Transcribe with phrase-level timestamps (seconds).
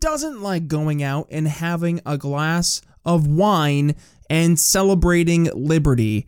[0.00, 3.94] doesn't like going out and having a glass of wine
[4.28, 6.26] and celebrating liberty?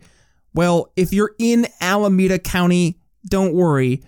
[0.53, 4.03] Well, if you're in Alameda County, don't worry.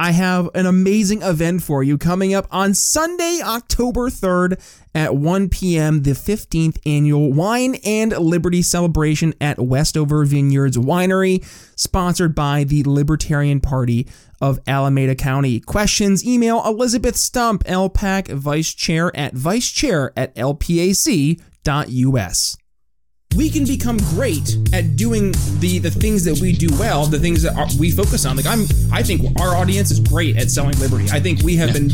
[0.00, 4.58] I have an amazing event for you coming up on Sunday, October 3rd
[4.94, 11.44] at 1 p.m., the 15th annual Wine and Liberty celebration at Westover Vineyards Winery,
[11.76, 14.08] sponsored by the Libertarian Party
[14.40, 15.60] of Alameda County.
[15.60, 21.36] Questions, email Elizabeth Stump, LPAC Vice Chair at vicechair at lpac.us
[23.36, 25.30] we can become great at doing
[25.60, 28.36] the the things that we do well, the things that are, we focus on.
[28.36, 31.06] Like I'm, I think our audience is great at selling liberty.
[31.12, 31.86] I think we have yeah.
[31.86, 31.90] been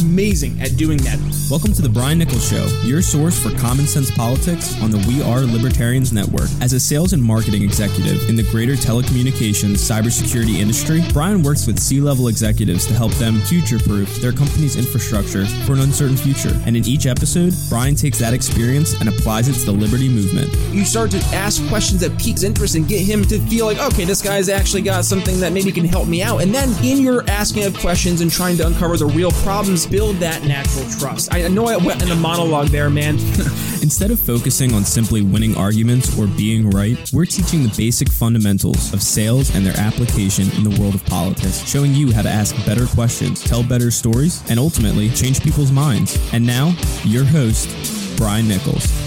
[0.00, 1.18] amazing at doing that.
[1.50, 5.22] Welcome to the Brian Nichols Show, your source for common sense politics on the We
[5.22, 6.48] Are Libertarians Network.
[6.60, 11.80] As a sales and marketing executive in the greater telecommunications cybersecurity industry, Brian works with
[11.80, 16.56] C-level executives to help them future-proof their company's infrastructure for an uncertain future.
[16.64, 20.54] And in each episode, Brian takes that experience and applies it to the liberty movement
[20.76, 24.04] you start to ask questions that piques interest and get him to feel like, okay,
[24.04, 26.42] this guy's actually got something that maybe can help me out.
[26.42, 30.16] And then in your asking of questions and trying to uncover the real problems, build
[30.16, 31.32] that natural trust.
[31.32, 33.14] I know I went in a monologue there, man.
[33.82, 38.92] Instead of focusing on simply winning arguments or being right, we're teaching the basic fundamentals
[38.92, 42.54] of sales and their application in the world of politics, showing you how to ask
[42.66, 46.18] better questions, tell better stories, and ultimately change people's minds.
[46.34, 47.68] And now, your host,
[48.18, 49.05] Brian Nichols.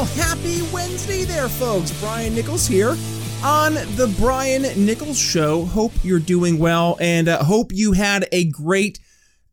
[0.00, 1.90] Well, happy Wednesday there, folks.
[2.00, 2.96] Brian Nichols here
[3.44, 5.66] on the Brian Nichols Show.
[5.66, 8.98] Hope you're doing well and uh, hope you had a great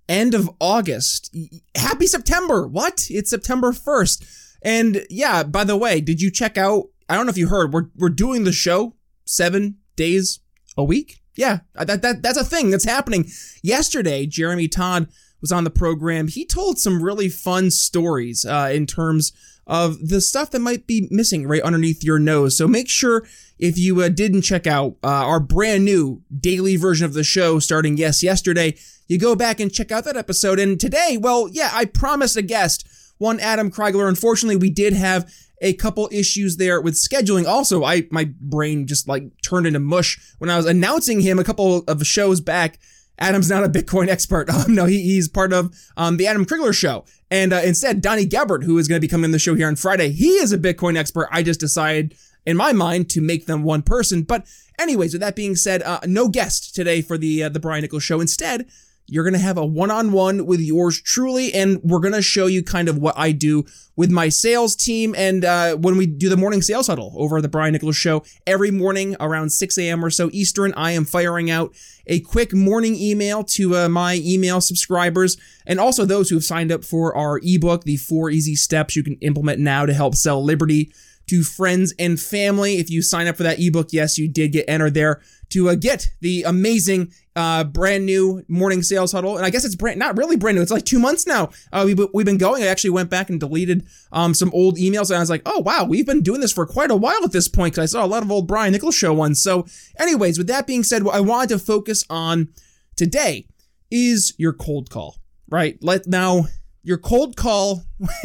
[0.07, 1.35] end of August.
[1.75, 2.65] Happy September.
[2.65, 3.07] What?
[3.09, 4.55] It's September 1st.
[4.61, 6.85] And yeah, by the way, did you check out?
[7.09, 8.95] I don't know if you heard, we're, we're doing the show
[9.25, 10.39] seven days
[10.77, 11.19] a week.
[11.35, 13.29] Yeah, that, that, that's a thing that's happening.
[13.63, 15.09] Yesterday, Jeremy Todd
[15.41, 16.29] was on the program.
[16.29, 19.33] He told some really fun stories uh, in terms
[19.67, 22.57] of the stuff that might be missing right underneath your nose.
[22.57, 23.27] So make sure
[23.59, 27.59] if you uh, didn't check out uh, our brand new daily version of the show
[27.59, 28.75] starting yes yesterday,
[29.07, 30.59] you go back and check out that episode.
[30.59, 34.07] And today, well, yeah, I promised a guest, one Adam Kreigler.
[34.07, 37.45] Unfortunately, we did have a couple issues there with scheduling.
[37.45, 41.43] Also, I my brain just like turned into mush when I was announcing him a
[41.43, 42.79] couple of shows back.
[43.19, 44.49] Adam's not a Bitcoin expert.
[44.49, 47.05] Um, no, he, he's part of um, the Adam Kreigler show.
[47.29, 49.67] And uh, instead, Donnie Gebert, who is going to be coming on the show here
[49.67, 51.27] on Friday, he is a Bitcoin expert.
[51.31, 54.23] I just decided, in my mind, to make them one person.
[54.23, 54.45] But
[54.79, 58.03] anyways, with that being said, uh, no guest today for the uh, the Brian Nichols
[58.03, 58.21] show.
[58.21, 58.67] Instead,
[59.07, 62.61] you're going to have a one-on-one with yours truly, and we're going to show you
[62.61, 65.15] kind of what I do with my sales team.
[65.17, 68.69] And uh, when we do the morning sales huddle over the Brian Nichols show every
[68.69, 70.03] morning around 6 a.m.
[70.03, 71.73] or so Eastern, I am firing out
[72.05, 76.71] a quick morning email to uh, my email subscribers and also those who have signed
[76.71, 80.43] up for our ebook, The Four Easy Steps You Can Implement Now to Help Sell
[80.43, 80.91] Liberty
[81.27, 82.77] to Friends and Family.
[82.77, 85.75] If you sign up for that ebook, yes, you did get entered there to uh,
[85.75, 89.37] get the amazing uh, brand new morning sales huddle.
[89.37, 90.61] And I guess it's brand, not really brand new.
[90.61, 91.51] It's like two months now.
[91.71, 92.63] Uh, we've, we've been going.
[92.63, 95.09] I actually went back and deleted um, some old emails.
[95.09, 97.31] And I was like, oh, wow, we've been doing this for quite a while at
[97.31, 99.41] this point because I saw a lot of old Brian Nichols show ones.
[99.41, 99.65] So,
[99.99, 102.49] anyways, with that being said, what I wanted to focus on
[102.95, 103.47] today
[103.91, 105.17] is your cold call,
[105.49, 105.77] right?
[105.81, 106.47] Let now
[106.83, 107.83] your cold call.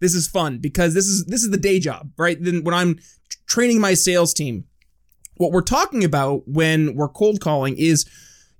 [0.00, 2.42] this is fun because this is this is the day job, right?
[2.42, 2.98] Then when I'm
[3.46, 4.64] training my sales team,
[5.36, 8.06] what we're talking about when we're cold calling is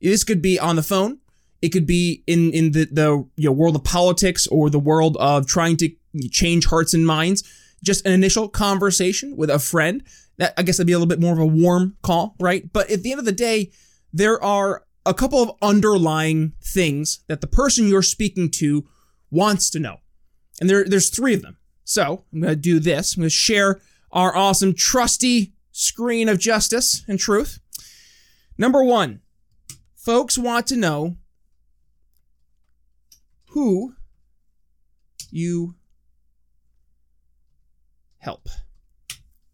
[0.00, 1.18] this could be on the phone.
[1.62, 5.16] It could be in in the the you know, world of politics or the world
[5.18, 5.90] of trying to
[6.30, 7.42] change hearts and minds.
[7.82, 10.02] Just an initial conversation with a friend.
[10.36, 12.70] That I guess that'd be a little bit more of a warm call, right?
[12.72, 13.70] But at the end of the day,
[14.12, 18.86] there are a couple of underlying things that the person you're speaking to
[19.30, 19.98] wants to know.
[20.60, 21.56] And there, there's three of them.
[21.84, 23.14] So I'm going to do this.
[23.14, 23.80] I'm going to share
[24.12, 27.58] our awesome, trusty screen of justice and truth.
[28.56, 29.20] Number one,
[30.04, 31.16] Folks want to know
[33.52, 33.94] who
[35.30, 35.76] you
[38.18, 38.50] help.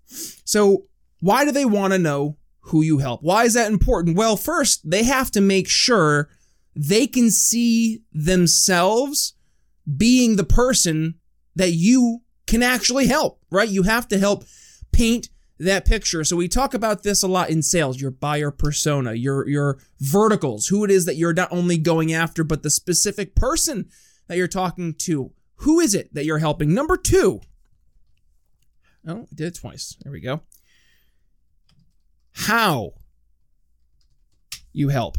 [0.07, 0.87] So,
[1.21, 3.23] why do they want to know who you help?
[3.23, 4.17] Why is that important?
[4.17, 6.31] Well, first, they have to make sure
[6.75, 9.35] they can see themselves
[9.97, 11.15] being the person
[11.55, 13.69] that you can actually help, right?
[13.69, 14.43] You have to help
[14.91, 15.29] paint
[15.67, 16.25] that picture.
[16.25, 20.69] So we talk about this a lot in sales, your buyer persona, your your verticals,
[20.69, 23.89] who it is that you're not only going after but the specific person
[24.27, 25.33] that you're talking to.
[25.57, 26.73] Who is it that you're helping?
[26.73, 27.41] Number 2.
[29.07, 29.97] Oh, I did it twice.
[30.03, 30.41] There we go.
[32.33, 32.95] How
[34.73, 35.19] you help.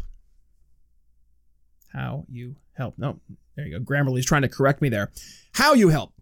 [1.93, 2.97] How you help.
[2.97, 3.19] No,
[3.55, 3.83] there you go.
[3.83, 5.11] Grammarly's trying to correct me there.
[5.53, 6.13] How you help.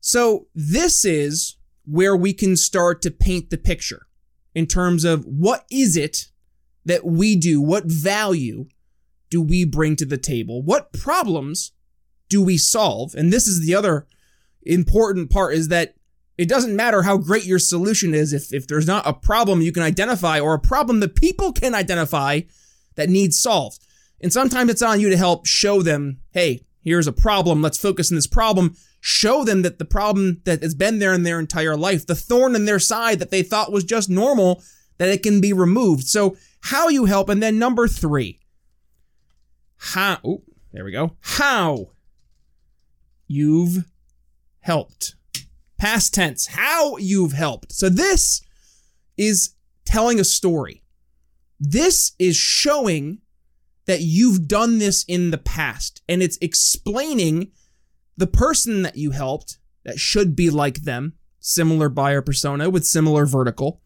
[0.00, 1.57] So this is
[1.88, 4.06] where we can start to paint the picture
[4.54, 6.26] in terms of what is it
[6.84, 7.60] that we do?
[7.60, 8.66] What value
[9.30, 10.62] do we bring to the table?
[10.62, 11.72] What problems
[12.28, 13.14] do we solve?
[13.14, 14.06] And this is the other
[14.62, 15.94] important part is that
[16.36, 19.72] it doesn't matter how great your solution is if, if there's not a problem you
[19.72, 22.42] can identify or a problem that people can identify
[22.94, 23.84] that needs solved.
[24.20, 27.62] And sometimes it's on you to help show them, hey, here's a problem.
[27.62, 28.76] Let's focus on this problem.
[29.00, 32.56] Show them that the problem that has been there in their entire life, the thorn
[32.56, 34.62] in their side that they thought was just normal,
[34.98, 36.04] that it can be removed.
[36.08, 37.28] So, how you help.
[37.28, 38.40] And then number three,
[39.76, 40.42] how, oh,
[40.72, 41.16] there we go.
[41.20, 41.92] How
[43.28, 43.84] you've
[44.60, 45.14] helped.
[45.78, 47.72] Past tense, how you've helped.
[47.72, 48.42] So, this
[49.16, 49.54] is
[49.84, 50.82] telling a story.
[51.60, 53.18] This is showing
[53.86, 57.50] that you've done this in the past and it's explaining
[58.18, 63.24] the person that you helped that should be like them, similar buyer persona with similar
[63.24, 63.80] vertical,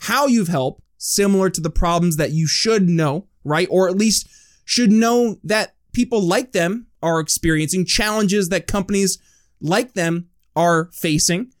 [0.00, 3.68] how you've helped, similar to the problems that you should know, right?
[3.70, 4.28] Or at least
[4.64, 9.18] should know that people like them are experiencing, challenges that companies
[9.60, 11.52] like them are facing,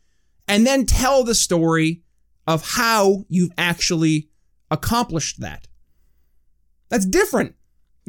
[0.48, 2.02] and then tell the story
[2.44, 4.28] of how you've actually
[4.68, 5.68] accomplished that.
[6.88, 7.54] That's different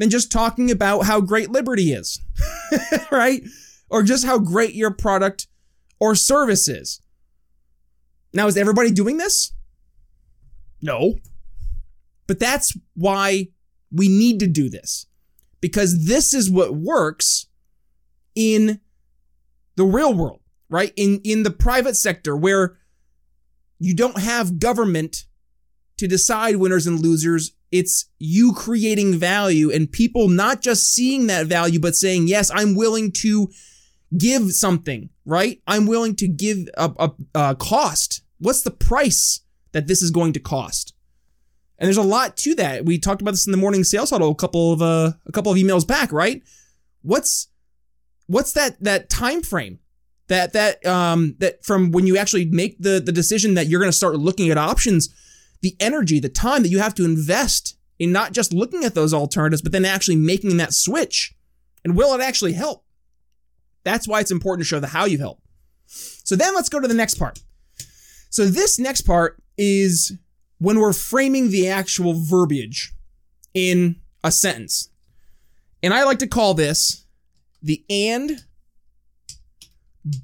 [0.00, 2.22] than just talking about how great Liberty is,
[3.12, 3.42] right?
[3.90, 5.46] Or just how great your product
[6.00, 7.02] or service is.
[8.32, 9.52] Now, is everybody doing this?
[10.80, 11.16] No.
[12.26, 13.48] But that's why
[13.92, 15.04] we need to do this.
[15.60, 17.46] Because this is what works
[18.34, 18.80] in
[19.76, 20.94] the real world, right?
[20.96, 22.78] In in the private sector where
[23.78, 25.26] you don't have government
[25.98, 31.46] to decide winners and losers it's you creating value and people not just seeing that
[31.46, 33.50] value, but saying, yes, I'm willing to
[34.16, 35.60] give something, right?
[35.66, 38.22] I'm willing to give a, a, a cost.
[38.38, 39.40] What's the price
[39.72, 40.94] that this is going to cost?
[41.78, 42.84] And there's a lot to that.
[42.84, 45.50] We talked about this in the morning sales huddle a couple of uh, a couple
[45.50, 46.42] of emails back, right?
[47.02, 47.48] What's
[48.26, 49.78] what's that that time frame
[50.28, 53.90] that that um that from when you actually make the the decision that you're going
[53.90, 55.08] to start looking at options
[55.60, 59.12] the energy, the time that you have to invest in not just looking at those
[59.12, 61.34] alternatives, but then actually making that switch.
[61.84, 62.84] And will it actually help?
[63.84, 65.40] That's why it's important to show the how you help.
[65.86, 67.40] So then let's go to the next part.
[68.30, 70.16] So this next part is
[70.58, 72.92] when we're framing the actual verbiage
[73.54, 74.90] in a sentence.
[75.82, 77.06] And I like to call this
[77.62, 78.44] the and,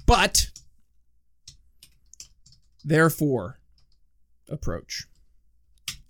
[0.05, 0.47] but,
[2.83, 3.59] therefore
[4.49, 5.06] approach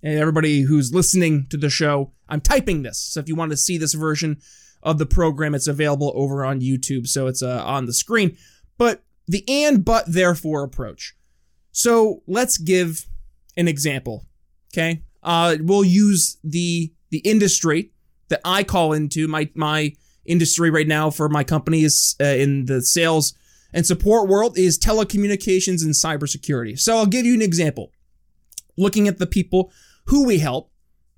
[0.03, 2.99] and everybody who's listening to the show, I'm typing this.
[2.99, 4.37] So if you want to see this version
[4.83, 7.07] of the program, it's available over on YouTube.
[7.07, 8.37] So it's uh, on the screen.
[8.77, 11.15] But the and, but, therefore approach.
[11.71, 13.05] So let's give
[13.55, 14.25] an example.
[14.73, 15.03] Okay.
[15.23, 17.91] Uh, we'll use the the industry
[18.29, 19.27] that I call into.
[19.27, 19.93] My my
[20.25, 23.33] industry right now for my company is uh, in the sales
[23.73, 26.79] and support world is telecommunications and cybersecurity.
[26.79, 27.91] So I'll give you an example.
[28.77, 29.71] Looking at the people
[30.07, 30.71] who we help,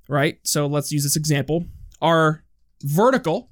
[0.08, 0.40] right?
[0.44, 1.66] So let's use this example.
[2.02, 2.44] Our
[2.82, 3.52] vertical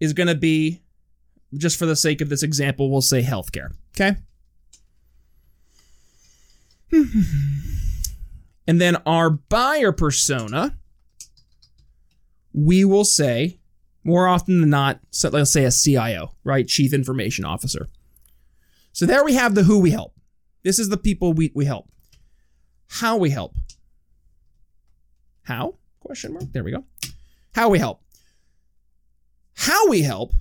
[0.00, 0.82] is going to be,
[1.56, 3.70] just for the sake of this example, we'll say healthcare.
[3.94, 4.16] Okay.
[8.66, 10.76] and then our buyer persona,
[12.52, 13.60] we will say,
[14.02, 16.66] more often than not, so let's say a CIO, right?
[16.66, 17.88] Chief Information Officer.
[18.92, 20.14] So there we have the who we help.
[20.62, 21.88] This is the people we, we help
[22.88, 23.54] how we help.
[25.42, 25.74] How?
[26.00, 26.44] Question mark.
[26.52, 26.84] There we go.
[27.54, 28.02] How we help.
[29.54, 30.32] How we help.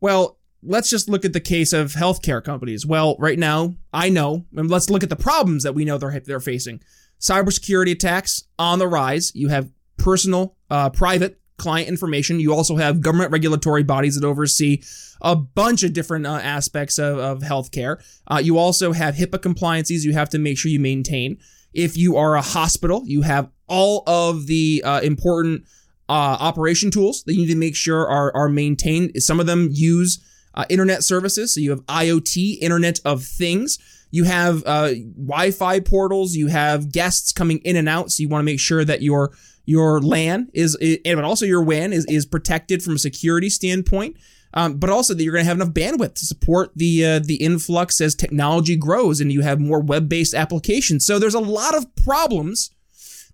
[0.00, 2.84] Well, let's just look at the case of healthcare companies.
[2.84, 6.20] Well, right now, I know, and let's look at the problems that we know they're
[6.20, 6.80] they're facing.
[7.20, 9.32] Cybersecurity attacks on the rise.
[9.34, 12.40] You have personal, uh, private client information.
[12.40, 14.82] You also have government regulatory bodies that oversee
[15.20, 18.02] a bunch of different uh, aspects of, of healthcare.
[18.26, 21.38] Uh, you also have HIPAA compliances you have to make sure you maintain.
[21.72, 25.64] If you are a hospital, you have all of the uh, important
[26.08, 29.22] uh, operation tools that you need to make sure are, are maintained.
[29.22, 30.20] Some of them use
[30.54, 31.54] uh, internet services.
[31.54, 33.78] So you have IoT, Internet of Things.
[34.14, 36.36] You have uh, Wi-Fi portals.
[36.36, 38.12] You have guests coming in and out.
[38.12, 39.32] So you want to make sure that your
[39.64, 44.16] your LAN is, and also your WAN is, is protected from a security standpoint.
[44.56, 47.42] Um, but also that you're going to have enough bandwidth to support the uh, the
[47.42, 51.04] influx as technology grows and you have more web-based applications.
[51.04, 52.70] So there's a lot of problems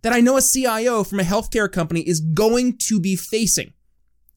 [0.00, 3.74] that I know a CIO from a healthcare company is going to be facing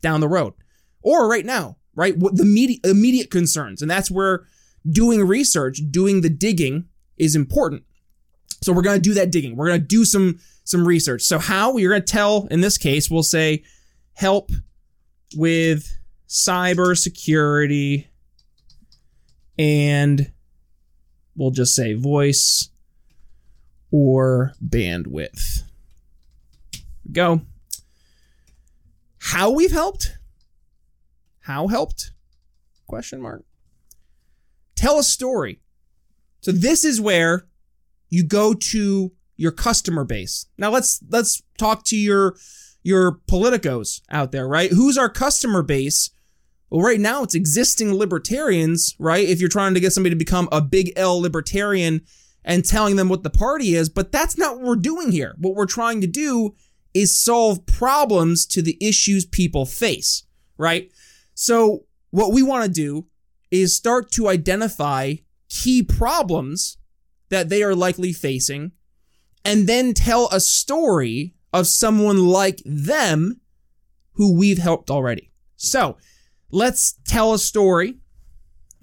[0.01, 0.55] down the road
[1.01, 2.17] or right now, right?
[2.17, 3.81] What the immediate, immediate concerns.
[3.81, 4.45] And that's where
[4.89, 6.85] doing research, doing the digging
[7.17, 7.83] is important.
[8.61, 9.55] So we're going to do that digging.
[9.55, 11.23] We're going to do some some research.
[11.23, 13.63] So how you're going to tell in this case, we'll say
[14.13, 14.51] help
[15.35, 15.97] with
[16.29, 18.07] cybersecurity
[19.59, 20.31] and
[21.35, 22.69] we'll just say voice
[23.91, 25.63] or bandwidth.
[27.11, 27.41] Go.
[29.19, 30.17] How we've helped?
[31.41, 32.11] How helped?
[32.87, 33.43] Question mark.
[34.83, 35.61] Tell a story.
[36.41, 37.47] So this is where
[38.09, 40.47] you go to your customer base.
[40.57, 42.35] Now let's let's talk to your
[42.83, 44.69] your politicos out there, right?
[44.71, 46.09] Who's our customer base?
[46.69, 49.25] Well, right now it's existing libertarians, right?
[49.25, 52.01] If you're trying to get somebody to become a big L libertarian
[52.43, 55.33] and telling them what the party is, but that's not what we're doing here.
[55.37, 56.55] What we're trying to do
[56.93, 60.23] is solve problems to the issues people face,
[60.57, 60.91] right?
[61.35, 63.07] So what we want to do
[63.53, 65.13] is start to identify
[65.47, 66.77] key problems
[67.29, 68.71] that they are likely facing
[69.45, 73.39] and then tell a story of someone like them
[74.13, 75.31] who we've helped already.
[75.55, 75.97] So
[76.49, 77.99] let's tell a story.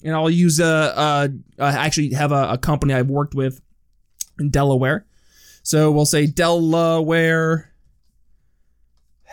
[0.05, 3.61] And I'll use a, actually have a, a company I've worked with
[4.39, 5.05] in Delaware.
[5.65, 7.73] So we'll say Delaware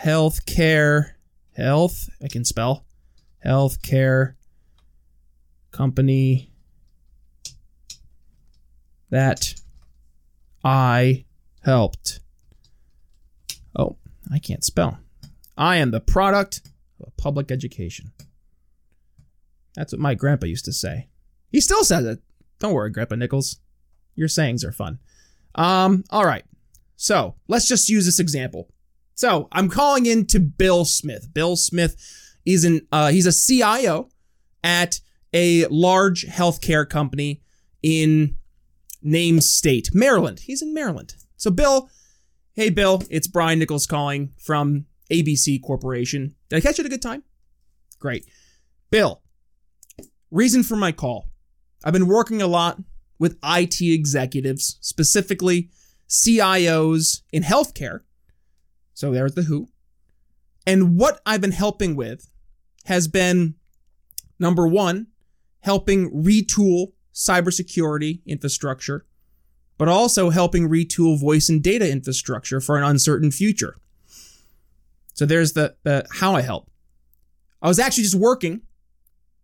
[0.04, 1.12] Healthcare
[1.56, 2.10] Health.
[2.24, 2.86] I can spell
[3.46, 4.34] healthcare
[5.78, 6.50] company
[9.12, 9.54] that
[10.64, 11.26] I
[11.64, 12.20] helped.
[13.78, 13.98] Oh,
[14.34, 14.98] I can't spell.
[15.56, 16.62] I am the product
[17.00, 18.12] of public education.
[19.76, 21.10] That's what my grandpa used to say.
[21.52, 22.20] He still says it.
[22.60, 23.58] Don't worry, Grandpa Nichols.
[24.16, 24.98] Your sayings are fun.
[25.54, 26.44] Um, all right.
[26.96, 28.72] So let's just use this example.
[29.14, 31.32] So I'm calling in to Bill Smith.
[31.32, 31.96] Bill Smith
[32.48, 34.10] is an uh, he's a CIO
[34.64, 35.00] at
[35.34, 37.42] a large healthcare company
[37.84, 38.36] in
[39.02, 40.42] name state, Maryland.
[40.42, 41.16] He's in Maryland.
[41.36, 41.90] So, Bill,
[42.54, 46.36] hey, Bill, it's Brian Nichols calling from ABC Corporation.
[46.50, 47.24] Did I catch you at a good time?
[48.00, 48.26] Great.
[48.90, 49.22] Bill,
[50.32, 51.30] reason for my call.
[51.84, 52.80] I've been working a lot
[53.20, 55.70] with IT executives, specifically
[56.10, 58.02] CIOs in healthcare.
[58.94, 59.70] So there's the who.
[60.66, 62.30] And what I've been helping with
[62.86, 63.56] has been
[64.40, 65.08] number one,
[65.62, 69.06] helping retool cybersecurity infrastructure,
[69.78, 73.78] but also helping retool voice and data infrastructure for an uncertain future.
[75.14, 76.70] So there's the, the how I help.
[77.62, 78.62] I was actually just working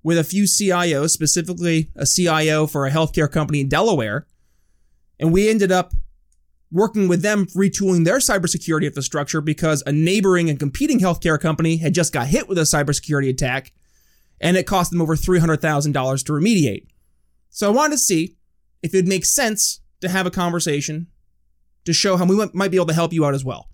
[0.03, 4.27] with a few CIOs, specifically a CIO for a healthcare company in Delaware,
[5.19, 5.93] and we ended up
[6.71, 11.93] working with them retooling their cybersecurity infrastructure because a neighboring and competing healthcare company had
[11.93, 13.71] just got hit with a cybersecurity attack
[14.43, 16.85] and it cost them over $300,000 to remediate.
[17.49, 18.35] So I wanted to see
[18.83, 21.07] if it makes sense to have a conversation
[21.85, 23.69] to show how we might be able to help you out as well.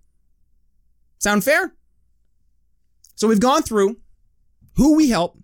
[1.17, 1.73] Sound fair?
[3.15, 3.97] So we've gone through
[4.75, 5.39] who we help,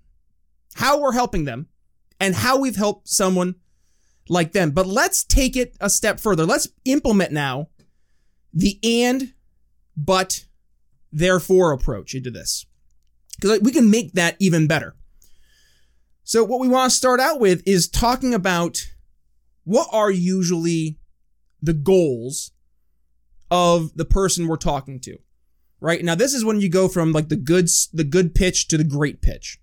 [0.76, 1.68] how we're helping them,
[2.20, 3.56] and how we've helped someone
[4.30, 4.72] like them.
[4.72, 6.46] But let's take it a step further.
[6.46, 7.70] Let's implement now
[8.54, 9.34] the and,
[9.98, 10.46] but,
[11.12, 12.68] therefore approach into this.
[13.40, 14.96] Because we can make that even better.
[16.28, 18.92] So, what we want to start out with is talking about
[19.64, 20.98] what are usually
[21.62, 22.52] the goals
[23.52, 25.20] of the person we're talking to.
[25.80, 26.04] Right?
[26.04, 28.84] Now this is when you go from like the good the good pitch to the
[28.84, 29.60] great pitch.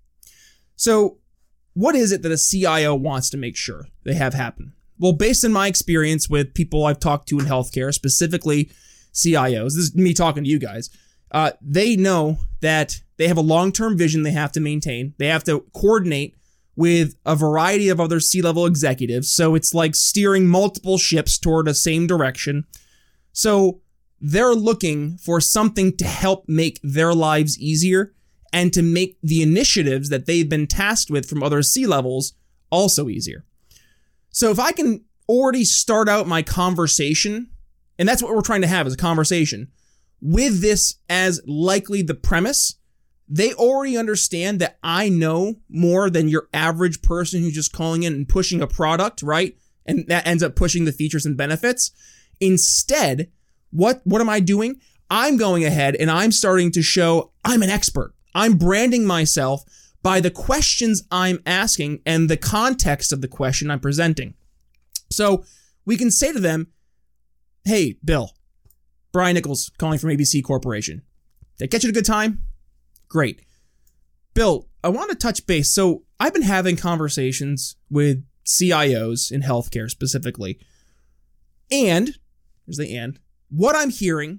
[0.76, 1.19] So,
[1.75, 4.75] what is it that a CIO wants to make sure they have happen?
[5.00, 8.71] Well, based on my experience with people I've talked to in healthcare, specifically
[9.12, 10.90] CIOs, this is me talking to you guys.
[11.33, 15.14] Uh, they know that they have a long-term vision they have to maintain.
[15.19, 16.37] They have to coordinate
[16.75, 19.31] with a variety of other C-level executives.
[19.31, 22.67] So it's like steering multiple ships toward a same direction.
[23.33, 23.81] So
[24.21, 28.14] they're looking for something to help make their lives easier
[28.52, 32.35] and to make the initiatives that they've been tasked with from other C levels
[32.71, 33.45] also easier.
[34.31, 37.50] So if I can already start out my conversation,
[37.99, 39.71] and that's what we're trying to have is a conversation
[40.21, 42.76] with this as likely the premise
[43.33, 48.12] they already understand that I know more than your average person who's just calling in
[48.12, 49.57] and pushing a product, right?
[49.87, 51.93] And that ends up pushing the features and benefits.
[52.41, 53.31] Instead,
[53.71, 54.81] what what am I doing?
[55.09, 58.15] I'm going ahead and I'm starting to show I'm an expert.
[58.35, 59.62] I'm branding myself
[60.03, 64.35] by the questions I'm asking and the context of the question I'm presenting.
[65.11, 65.45] So
[65.87, 66.67] we can say to them,
[67.65, 68.33] Hey, Bill,
[69.11, 71.01] Brian Nichols calling from ABC Corporation.
[71.57, 72.43] Did I get you a good time?
[73.12, 73.42] Great.
[74.33, 75.71] Bill, I want to touch base.
[75.71, 80.59] So I've been having conversations with CIOs in healthcare specifically.
[81.71, 82.16] And,
[82.66, 84.38] there's the and, what I'm hearing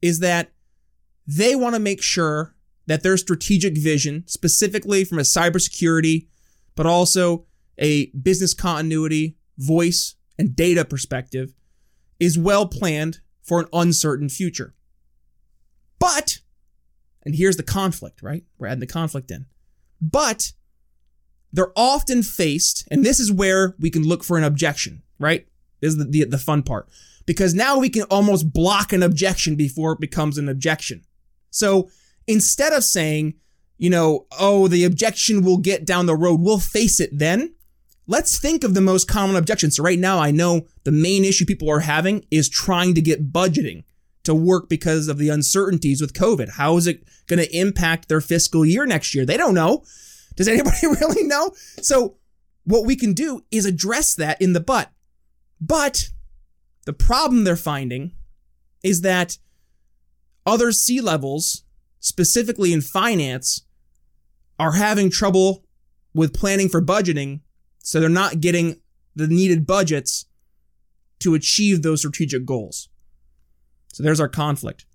[0.00, 0.50] is that
[1.26, 2.54] they want to make sure
[2.86, 6.26] that their strategic vision, specifically from a cybersecurity,
[6.76, 7.44] but also
[7.76, 11.52] a business continuity, voice, and data perspective,
[12.18, 14.74] is well planned for an uncertain future.
[15.98, 16.38] But,
[17.24, 18.44] and here's the conflict, right?
[18.58, 19.46] We're adding the conflict in.
[20.00, 20.52] But
[21.52, 25.46] they're often faced, and this is where we can look for an objection, right?
[25.80, 26.88] This is the, the, the fun part.
[27.26, 31.02] Because now we can almost block an objection before it becomes an objection.
[31.50, 31.90] So
[32.26, 33.34] instead of saying,
[33.78, 37.54] you know, oh, the objection will get down the road, we'll face it then.
[38.06, 39.70] Let's think of the most common objection.
[39.70, 43.32] So right now, I know the main issue people are having is trying to get
[43.32, 43.84] budgeting
[44.30, 46.50] to work because of the uncertainties with COVID.
[46.50, 49.26] How is it going to impact their fiscal year next year?
[49.26, 49.84] They don't know.
[50.36, 51.52] Does anybody really know?
[51.82, 52.16] So
[52.64, 54.90] what we can do is address that in the butt.
[55.60, 56.10] But
[56.86, 58.12] the problem they're finding
[58.82, 59.38] is that
[60.46, 61.64] other C levels,
[61.98, 63.66] specifically in finance,
[64.58, 65.64] are having trouble
[66.14, 67.40] with planning for budgeting.
[67.78, 68.80] So they're not getting
[69.14, 70.26] the needed budgets
[71.20, 72.88] to achieve those strategic goals.
[73.92, 74.86] So there's our conflict.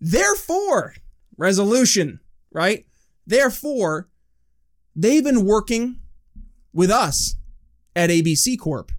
[0.00, 0.94] Therefore,
[1.36, 2.20] resolution,
[2.52, 2.86] right?
[3.26, 4.08] Therefore,
[4.94, 6.00] they've been working
[6.72, 7.36] with us
[7.96, 8.92] at ABC Corp.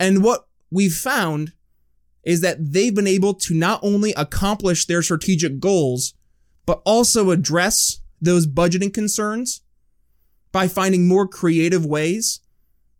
[0.00, 1.52] And what we've found
[2.24, 6.14] is that they've been able to not only accomplish their strategic goals,
[6.66, 9.62] but also address those budgeting concerns
[10.52, 12.40] by finding more creative ways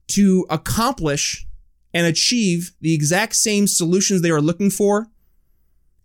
[0.06, 1.47] to accomplish
[1.94, 5.08] and achieve the exact same solutions they are looking for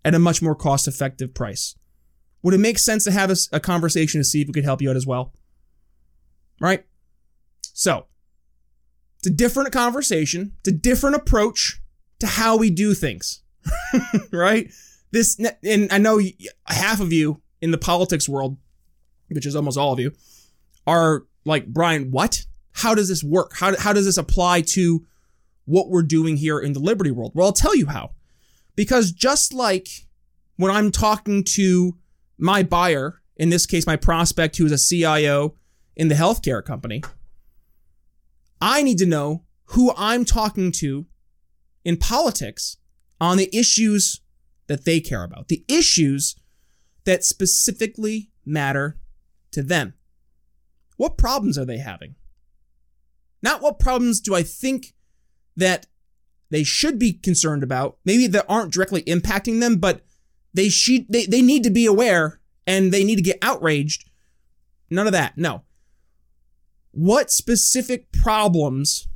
[0.04, 1.74] at a much more cost effective price.
[2.42, 4.82] Would it make sense to have a, a, conversation to see if we could help
[4.82, 5.32] you out as well?
[6.60, 6.84] Right?
[7.72, 8.06] So,
[9.18, 11.80] it's a different conversation, it's a different approach
[12.20, 13.42] to how we do things.
[14.32, 14.70] right?
[15.10, 16.20] This, and I know
[16.66, 18.58] half of you in the politics world,
[19.28, 20.12] which is almost all of you,
[20.86, 22.44] are like, Brian, what?
[22.72, 23.52] How does this work?
[23.56, 25.06] How, how does this apply to
[25.64, 27.32] what we're doing here in the Liberty world?
[27.34, 28.10] Well, I'll tell you how.
[28.76, 29.88] Because just like
[30.56, 31.96] when I'm talking to
[32.38, 35.54] my buyer, in this case, my prospect who is a CIO
[35.96, 37.02] in the healthcare company,
[38.60, 41.06] I need to know who I'm talking to
[41.84, 42.78] in politics
[43.20, 44.20] on the issues
[44.66, 46.36] that they care about, the issues
[47.04, 48.98] that specifically matter
[49.52, 49.94] to them.
[50.96, 52.14] What problems are they having?
[53.42, 54.93] Not what problems do I think
[55.56, 55.86] that
[56.50, 60.02] they should be concerned about, maybe that aren't directly impacting them, but
[60.52, 64.08] they should they, they need to be aware and they need to get outraged.
[64.90, 65.36] None of that.
[65.36, 65.62] No.
[66.92, 69.08] What specific problems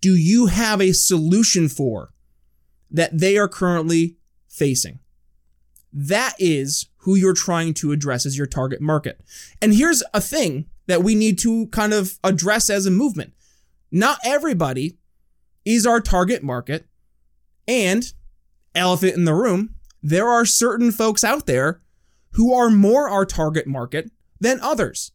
[0.00, 2.12] do you have a solution for
[2.90, 4.98] that they are currently facing?
[5.90, 9.20] That is who you're trying to address as your target market.
[9.62, 13.32] And here's a thing that we need to kind of address as a movement.
[13.90, 14.98] Not everybody
[15.64, 16.86] is our target market.
[17.66, 18.12] And
[18.74, 21.80] elephant in the room, there are certain folks out there
[22.32, 25.12] who are more our target market than others.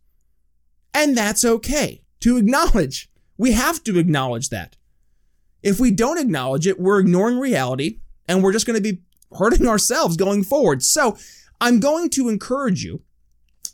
[0.94, 3.10] And that's okay to acknowledge.
[3.38, 4.76] We have to acknowledge that.
[5.62, 9.02] If we don't acknowledge it, we're ignoring reality and we're just going to be
[9.38, 10.82] hurting ourselves going forward.
[10.84, 11.18] So
[11.62, 13.02] I'm going to encourage you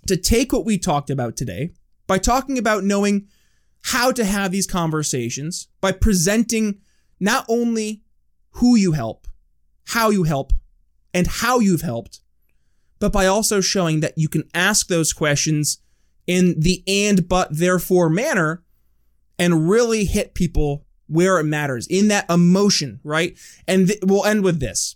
[0.07, 1.71] to take what we talked about today
[2.07, 3.27] by talking about knowing
[3.85, 6.79] how to have these conversations by presenting
[7.19, 8.01] not only
[8.53, 9.27] who you help,
[9.89, 10.53] how you help,
[11.13, 12.19] and how you've helped,
[12.99, 15.77] but by also showing that you can ask those questions
[16.25, 18.63] in the and but therefore manner
[19.37, 23.37] and really hit people where it matters in that emotion, right?
[23.67, 24.95] And th- we'll end with this.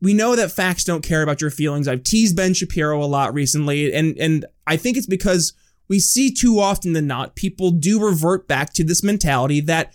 [0.00, 1.88] We know that facts don't care about your feelings.
[1.88, 5.52] I've teased Ben Shapiro a lot recently, and and I think it's because
[5.88, 9.92] we see too often than not people do revert back to this mentality that,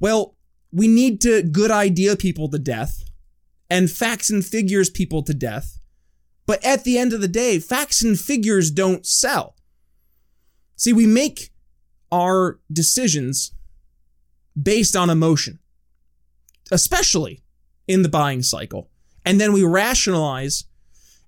[0.00, 0.36] well,
[0.72, 3.04] we need to good idea people to death
[3.70, 5.78] and facts and figures people to death.
[6.46, 9.56] But at the end of the day, facts and figures don't sell.
[10.76, 11.50] See, we make
[12.10, 13.52] our decisions
[14.60, 15.58] based on emotion,
[16.70, 17.42] especially
[17.86, 18.90] in the buying cycle.
[19.24, 20.64] And then we rationalize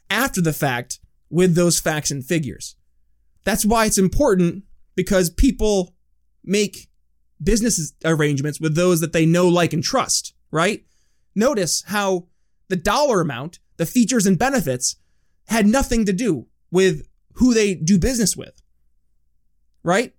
[0.09, 2.77] after the fact with those facts and figures.
[3.45, 5.95] That's why it's important because people
[6.45, 6.89] make
[7.43, 10.85] business arrangements with those that they know, like, and trust, right?
[11.35, 12.27] notice how
[12.69, 14.97] the dollar amount, the features and benefits
[15.49, 18.63] had nothing to do with who they do business with.
[19.83, 20.15] Right?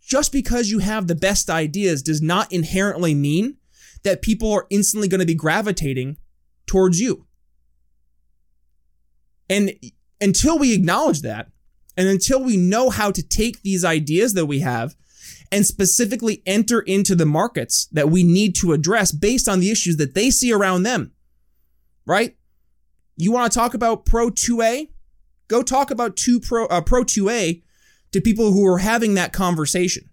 [0.00, 3.56] Just because you have the best ideas does not inherently mean
[4.02, 6.16] that people are instantly going to be gravitating
[6.66, 7.26] towards you.
[9.48, 9.72] And
[10.20, 11.51] until we acknowledge that,
[11.96, 14.94] and until we know how to take these ideas that we have
[15.50, 19.98] and specifically enter into the markets that we need to address based on the issues
[19.98, 21.12] that they see around them,
[22.06, 22.36] right?
[23.16, 24.88] You want to talk about Pro 2A?
[25.48, 27.62] Go talk about two Pro, uh, Pro 2A
[28.12, 30.08] to people who are having that conversation.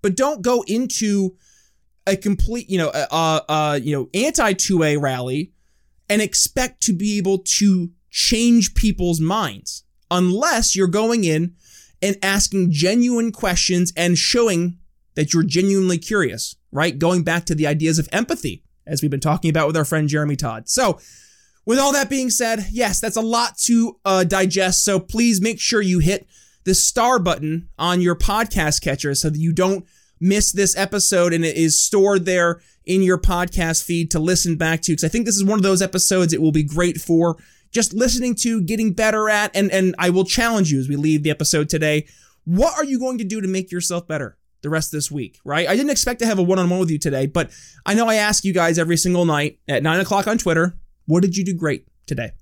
[0.00, 1.36] But don't go into
[2.06, 5.52] a complete, you know, uh, uh, you know, anti 2A rally
[6.08, 11.54] and expect to be able to change people's minds unless you're going in
[12.02, 14.78] and asking genuine questions and showing
[15.14, 16.98] that you're genuinely curious, right?
[16.98, 20.08] Going back to the ideas of empathy, as we've been talking about with our friend
[20.08, 20.68] Jeremy Todd.
[20.68, 20.98] So,
[21.66, 24.84] with all that being said, yes, that's a lot to uh, digest.
[24.84, 26.26] So please make sure you hit
[26.64, 29.84] the star button on your podcast catcher so that you don't
[30.18, 34.80] miss this episode and it is stored there in your podcast feed to listen back
[34.82, 34.92] to.
[34.92, 37.36] Because I think this is one of those episodes it will be great for
[37.70, 41.22] just listening to, getting better at, and, and I will challenge you as we leave
[41.22, 42.06] the episode today.
[42.44, 45.38] What are you going to do to make yourself better the rest of this week,
[45.44, 45.68] right?
[45.68, 47.50] I didn't expect to have a one on one with you today, but
[47.86, 50.74] I know I ask you guys every single night at nine o'clock on Twitter,
[51.06, 52.32] what did you do great today?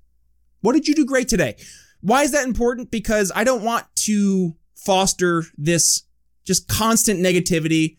[0.61, 1.55] What did you do great today?
[2.01, 2.91] Why is that important?
[2.91, 6.03] Because I don't want to foster this
[6.45, 7.97] just constant negativity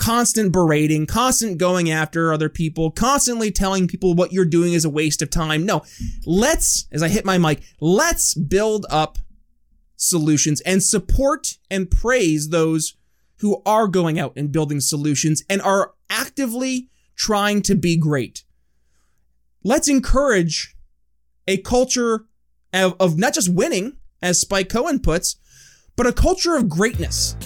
[0.00, 4.90] constant berating, constant going after other people, constantly telling people what you're doing is a
[4.90, 5.66] waste of time.
[5.66, 5.82] No,
[6.24, 9.18] let's, as I hit my mic, let's build up
[9.96, 12.96] solutions and support and praise those
[13.40, 18.44] who are going out and building solutions and are actively trying to be great.
[19.62, 20.74] Let's encourage
[21.46, 22.24] a culture
[22.72, 25.36] of, of not just winning, as Spike Cohen puts,
[25.94, 27.36] but a culture of greatness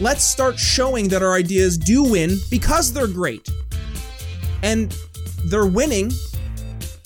[0.00, 3.48] let's start showing that our ideas do win because they're great.
[4.62, 4.96] And
[5.46, 6.10] they're winning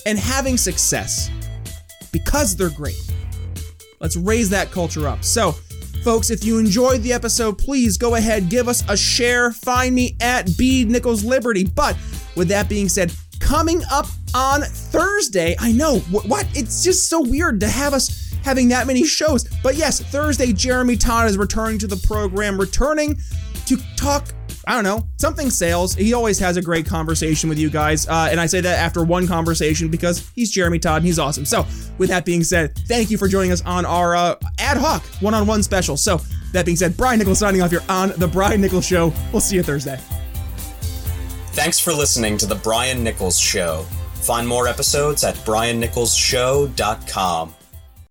[0.07, 1.31] and having success
[2.13, 3.01] because they're great.
[4.01, 5.25] Let's raise that culture up.
[5.25, 5.53] So,
[6.03, 9.53] folks, if you enjoyed the episode, please go ahead, give us a share.
[9.53, 11.65] Find me at B Nichols Liberty.
[11.65, 11.97] But
[12.37, 17.61] with that being said, coming up on Thursday, I know what it's just so weird
[17.61, 19.49] to have us having that many shows.
[19.63, 23.19] But yes, Thursday, Jeremy Todd is returning to the program, returning
[23.67, 24.29] to talk
[24.67, 25.95] I don't know, something sales.
[25.95, 28.07] He always has a great conversation with you guys.
[28.07, 31.45] Uh, and I say that after one conversation because he's Jeremy Todd and he's awesome.
[31.45, 31.67] So,
[31.99, 35.35] with that being said, thank you for joining us on our uh, ad hoc one
[35.35, 35.97] on one special.
[35.97, 36.21] So,
[36.53, 39.13] that being said, Brian Nichols signing off here on The Brian Nichols Show.
[39.33, 39.99] We'll see you Thursday.
[41.53, 43.83] Thanks for listening to The Brian Nichols Show.
[44.15, 47.55] Find more episodes at briannicholsshow.com.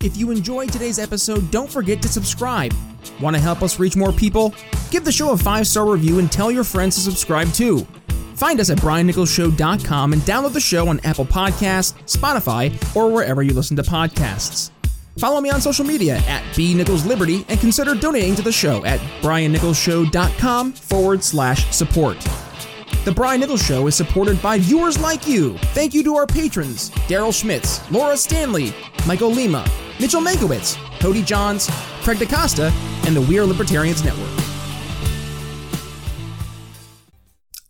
[0.03, 2.73] If you enjoyed today's episode, don't forget to subscribe.
[3.19, 4.53] Want to help us reach more people?
[4.89, 7.85] Give the show a five star review and tell your friends to subscribe too.
[8.35, 13.53] Find us at briannicholsshow.com and download the show on Apple Podcasts, Spotify, or wherever you
[13.53, 14.71] listen to podcasts.
[15.19, 18.83] Follow me on social media at B Nichols Liberty and consider donating to the show
[18.85, 22.17] at briannicholsshow.com forward slash support.
[23.05, 25.57] The Brian Nichols Show is supported by viewers like you.
[25.73, 28.73] Thank you to our patrons Daryl Schmitz, Laura Stanley,
[29.07, 29.65] Michael Lima,
[30.01, 31.69] Mitchell Mankiewicz, Cody Johns,
[32.01, 32.71] Craig DaCosta,
[33.05, 34.27] and the We Are Libertarians Network.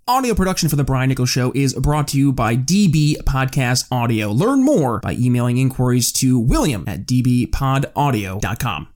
[0.07, 4.31] Audio production for The Brian Nichols Show is brought to you by DB Podcast Audio.
[4.31, 8.87] Learn more by emailing inquiries to william at dbpodaudio.com.